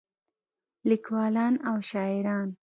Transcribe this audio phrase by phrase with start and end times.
[0.89, 2.49] لیکولان او شاعران